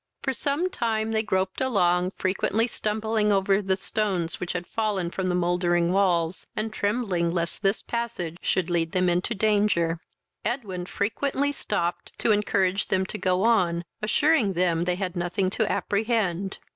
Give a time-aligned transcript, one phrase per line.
[0.23, 5.29] For some time they groped along, frequently stumbling over the stones which had fallen from
[5.29, 9.99] the mouldering walls, and trembling lest this passage should lead them into danger.
[10.43, 15.71] Edwin frequently stopped to encourage them to go on, assuring them they had nothing to
[15.71, 16.57] apprehend.